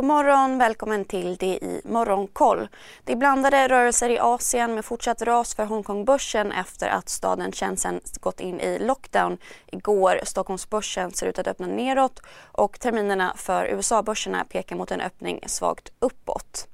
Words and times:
God 0.00 0.06
morgon, 0.06 0.58
välkommen 0.58 1.04
till 1.04 1.36
det 1.36 1.46
i 1.46 1.80
Morgonkoll. 1.84 2.68
Det 3.04 3.12
är 3.12 3.16
blandade 3.16 3.68
rörelser 3.68 4.08
i 4.08 4.18
Asien 4.18 4.74
med 4.74 4.84
fortsatt 4.84 5.22
ras 5.22 5.54
för 5.54 5.64
Hongkongbörsen 5.64 6.52
efter 6.52 6.88
att 6.88 7.08
staden 7.08 7.52
Shenzhen 7.52 8.00
gått 8.20 8.40
in 8.40 8.60
i 8.60 8.78
lockdown 8.78 9.38
igår. 9.66 10.20
Stockholmsbörsen 10.24 11.12
ser 11.12 11.26
ut 11.26 11.38
att 11.38 11.46
öppna 11.46 11.66
neråt 11.66 12.20
och 12.52 12.80
terminerna 12.80 13.34
för 13.36 13.64
USA-börserna 13.64 14.44
pekar 14.44 14.76
mot 14.76 14.90
en 14.90 15.00
öppning 15.00 15.40
svagt 15.46 15.92
uppåt. 15.98 16.68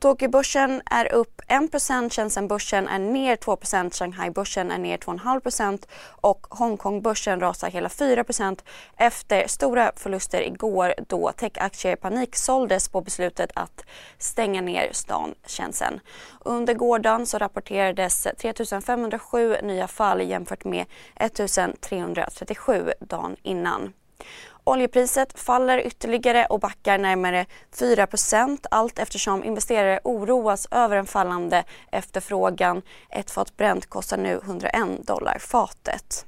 Tokyobörsen 0.00 0.82
är 0.86 1.12
upp 1.12 1.40
1% 1.48 2.10
Shenzhenbörsen 2.10 2.88
är 2.88 2.98
ner 2.98 3.36
2% 3.36 3.98
Shanghai-börsen 3.98 4.70
är 4.70 4.78
ner 4.78 4.96
2,5% 4.96 5.88
och 6.04 6.46
Hongkongbörsen 6.50 7.40
rasar 7.40 7.70
hela 7.70 7.88
4% 7.88 8.60
efter 8.96 9.48
stora 9.48 9.92
förluster 9.96 10.42
igår 10.42 10.94
då 11.08 11.32
techaktier 11.32 11.96
paniksåldes 11.96 12.88
på 12.88 13.00
beslutet 13.00 13.50
att 13.54 13.84
stänga 14.18 14.60
ner 14.60 14.88
stan 14.92 15.34
Shenzhen. 15.46 16.00
Under 16.40 16.74
gårdagen 16.74 17.26
så 17.26 17.38
rapporterades 17.38 18.26
3 18.38 18.52
507 18.86 19.56
nya 19.62 19.88
fall 19.88 20.20
jämfört 20.20 20.64
med 20.64 20.86
1 21.16 21.40
337 21.80 22.92
dagen 23.00 23.36
innan. 23.42 23.92
Oljepriset 24.64 25.38
faller 25.38 25.86
ytterligare 25.86 26.46
och 26.46 26.60
backar 26.60 26.98
närmare 26.98 27.46
4% 27.76 28.66
allt 28.70 28.98
eftersom 28.98 29.44
investerare 29.44 30.00
oroas 30.04 30.68
över 30.70 30.96
en 30.96 31.06
fallande 31.06 31.64
efterfrågan. 31.92 32.82
Ett 33.10 33.30
fat 33.30 33.56
Brent 33.56 33.86
kostar 33.86 34.16
nu 34.16 34.40
101 34.44 35.06
dollar 35.06 35.38
fatet. 35.38 36.26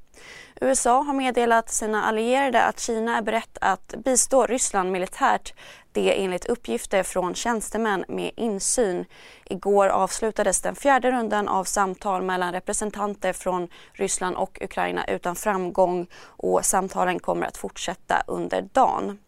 USA 0.63 1.03
har 1.03 1.15
meddelat 1.15 1.71
sina 1.71 2.05
allierade 2.05 2.63
att 2.63 2.81
Kina 2.81 3.17
är 3.17 3.23
berett 3.23 3.59
att 3.61 3.95
bistå 4.05 4.47
Ryssland 4.47 4.93
militärt. 4.93 5.55
Det 5.93 6.25
enligt 6.25 6.47
uppgifter 6.47 7.03
från 7.03 7.35
tjänstemän 7.35 8.05
med 8.09 8.31
insyn. 8.37 9.05
Igår 9.45 9.89
avslutades 9.89 10.61
den 10.61 10.75
fjärde 10.75 11.11
rundan 11.11 11.49
av 11.49 11.65
samtal 11.65 12.23
mellan 12.23 12.53
representanter 12.53 13.33
från 13.33 13.69
Ryssland 13.93 14.37
och 14.37 14.59
Ukraina 14.63 15.05
utan 15.05 15.37
framgång 15.37 16.07
och 16.25 16.65
samtalen 16.65 17.19
kommer 17.19 17.47
att 17.47 17.57
fortsätta 17.57 18.23
under 18.27 18.63
dagen. 18.73 19.19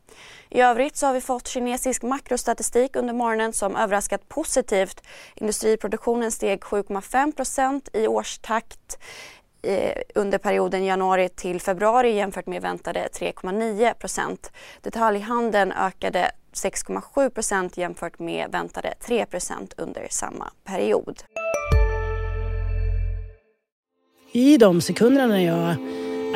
I 0.49 0.61
övrigt 0.61 0.97
så 0.97 1.07
har 1.07 1.15
vi 1.15 1.21
fått 1.21 1.47
kinesisk 1.47 2.03
makrostatistik 2.03 2.97
under 2.97 3.15
morgonen 3.15 3.53
som 3.53 3.77
överraskat 3.77 4.29
positivt. 4.29 5.03
Industriproduktionen 5.35 6.33
steg 6.33 6.61
7,5% 6.61 7.89
i 7.93 8.07
årstakt 8.09 8.99
under 10.15 10.39
perioden 10.39 10.85
januari 10.85 11.29
till 11.29 11.61
februari 11.61 12.17
jämfört 12.17 12.47
med 12.47 12.63
väntade 12.63 13.09
3,9 13.21 13.95
procent. 13.95 14.53
Detaljhandeln 14.83 15.73
ökade 15.73 16.31
6,7 16.53 17.31
procent 17.31 17.77
jämfört 17.77 18.19
med 18.19 18.53
väntade 18.53 18.95
3 19.07 19.27
procent 19.27 19.75
under 19.77 20.07
samma 20.11 20.51
period. 20.65 21.23
I 24.33 24.57
de 24.57 24.81
sekunderna 24.81 25.27
när 25.27 25.41
jag 25.41 25.77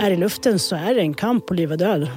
är 0.07 0.11
i 0.11 0.17
luften 0.17 0.59
så 0.59 0.77
är 0.77 0.95
det 0.95 1.01
en 1.01 1.15
kamp 1.15 1.47
på 1.47 1.55
liv 1.55 1.73
och 1.73 1.79
död. 1.79 2.09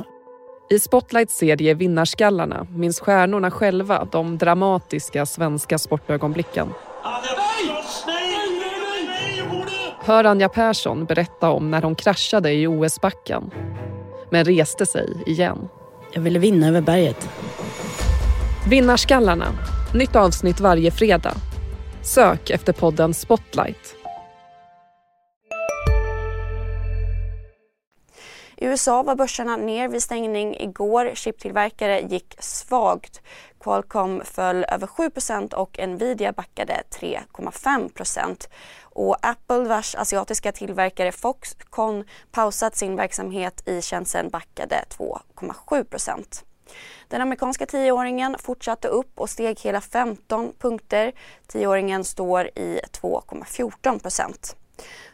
I 0.70 0.80
Spotlights 0.80 1.38
serie 1.38 1.74
Vinnarskallarna 1.74 2.68
minns 2.76 3.00
stjärnorna 3.00 3.52
själva 3.52 4.08
de 4.12 4.38
dramatiska 4.38 5.26
svenska 5.26 5.78
sportögonblicken. 5.78 6.74
Hör 10.04 10.24
Anja 10.24 10.50
Persson 10.50 11.06
berätta 11.06 11.50
om 11.50 11.72
när 11.72 11.82
hon 11.82 11.96
kraschade 11.96 12.54
i 12.54 12.68
OS-backen 12.68 13.52
men 14.32 14.46
reste 14.46 14.86
sig 14.86 15.24
igen. 15.26 15.70
Jag 16.14 16.22
ville 16.22 16.40
vinna 16.40 16.68
över 16.68 16.82
berget. 16.82 17.30
Vinnarskallarna. 18.70 19.46
Nytt 19.94 20.16
avsnitt 20.16 20.60
varje 20.60 20.92
fredag. 20.92 21.34
Sök 22.04 22.50
efter 22.50 22.74
podden 22.74 23.14
Spotlight. 23.14 23.96
I 28.58 28.66
USA 28.66 29.04
var 29.04 29.16
börserna 29.16 29.58
ner 29.58 29.88
vid 29.88 30.04
stängning 30.04 30.56
igår. 30.60 31.12
Chiptillverkare 31.14 32.02
gick 32.02 32.36
svagt. 32.40 33.22
Qualcomm 33.60 34.22
föll 34.26 34.64
över 34.64 34.88
7% 34.88 35.54
och 35.54 35.80
Nvidia 35.88 36.32
backade 36.32 36.84
3,5 37.00 37.90
och 38.94 39.18
Apple 39.22 39.64
vars 39.64 39.96
asiatiska 39.96 40.52
tillverkare 40.52 41.12
Foxconn 41.12 42.06
pausat 42.32 42.76
sin 42.76 42.96
verksamhet 42.96 43.68
i 43.68 43.82
Shenzhen 43.82 44.30
backade 44.30 44.84
2,7% 44.98 46.44
den 47.08 47.22
amerikanska 47.22 47.66
tioåringen 47.66 48.36
fortsatte 48.40 48.88
upp 48.88 49.20
och 49.20 49.30
steg 49.30 49.60
hela 49.60 49.82
15 49.82 50.54
punkter. 50.60 51.12
Tioåringen 51.48 52.04
står 52.04 52.48
i 52.48 52.80
2,14 53.02 54.56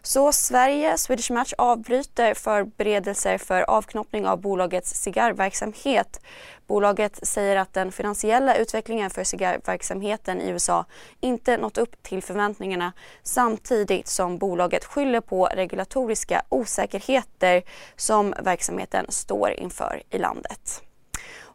så 0.02 0.32
Sverige, 0.32 0.98
Swedish 0.98 1.32
Match 1.32 1.54
avbryter 1.58 2.34
förberedelser 2.34 3.38
för 3.38 3.62
avknoppning 3.62 4.28
av 4.28 4.42
bolagets 4.42 4.94
cigarrverksamhet. 4.94 6.22
Bolaget 6.68 7.28
säger 7.28 7.56
att 7.56 7.74
den 7.74 7.92
finansiella 7.92 8.56
utvecklingen 8.56 9.10
för 9.10 9.24
cigarrverksamheten 9.24 10.42
i 10.42 10.50
USA 10.50 10.86
inte 11.20 11.58
nått 11.58 11.78
upp 11.78 12.04
till 12.04 12.24
förväntningarna 12.24 12.94
samtidigt 13.24 14.08
som 14.08 14.38
bolaget 14.38 14.86
skyller 14.86 15.22
på 15.22 15.46
regulatoriska 15.46 16.42
osäkerheter 16.50 17.64
som 17.96 18.34
verksamheten 18.40 19.06
står 19.10 19.52
inför 19.52 20.04
i 20.10 20.18
landet. 20.18 20.87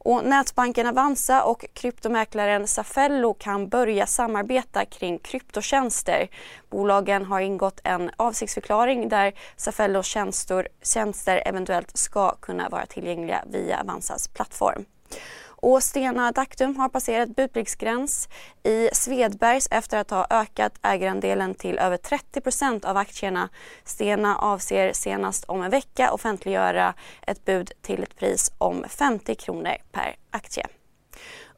Och 0.05 0.25
nätbanken 0.25 0.87
Avanza 0.87 1.45
och 1.45 1.65
kryptomäklaren 1.73 2.67
Safello 2.67 3.35
kan 3.35 3.69
börja 3.69 4.07
samarbeta 4.07 4.85
kring 4.85 5.19
kryptotjänster. 5.19 6.29
Bolagen 6.71 7.25
har 7.25 7.41
ingått 7.41 7.81
en 7.85 8.11
avsiktsförklaring 8.17 9.09
där 9.09 9.33
Safellos 9.57 10.07
tjänster, 10.07 10.69
tjänster 10.83 11.43
eventuellt 11.47 11.97
ska 11.97 12.35
kunna 12.37 12.69
vara 12.69 12.87
tillgängliga 12.87 13.45
via 13.51 13.81
Avanzas 13.81 14.29
plattform. 14.29 14.85
Och 15.65 15.83
Stena 15.83 16.33
Daktum 16.33 16.77
har 16.77 16.89
passerat 16.89 17.37
budpliktsgräns 17.37 18.29
i 18.63 18.89
Svedbergs 18.93 19.69
efter 19.71 19.99
att 19.99 20.11
ha 20.11 20.27
ökat 20.31 20.73
ägarandelen 20.83 21.55
till 21.55 21.79
över 21.79 21.97
30% 21.97 22.87
av 22.87 22.97
aktierna. 22.97 23.49
Stena 23.85 24.37
avser 24.37 24.93
senast 24.93 25.45
om 25.45 25.63
en 25.63 25.71
vecka 25.71 26.13
offentliggöra 26.13 26.95
ett 27.27 27.45
bud 27.45 27.73
till 27.83 28.03
ett 28.03 28.17
pris 28.17 28.53
om 28.59 28.85
50 28.89 29.35
kronor 29.35 29.77
per 29.93 30.17
aktie. 30.31 30.67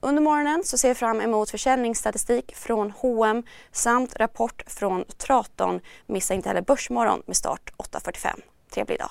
Under 0.00 0.22
morgonen 0.22 0.64
så 0.64 0.78
ser 0.78 0.88
jag 0.88 0.96
fram 0.96 1.20
emot 1.20 1.50
försäljningsstatistik 1.50 2.56
från 2.56 2.90
H&M 2.90 3.42
samt 3.72 4.16
rapport 4.16 4.62
från 4.66 5.04
Traton. 5.04 5.80
Missa 6.06 6.34
inte 6.34 6.48
heller 6.48 6.62
Börsmorgon 6.62 7.22
med 7.26 7.36
start 7.36 7.72
8.45. 7.78 8.40
Trevlig 8.70 8.98
dag! 8.98 9.10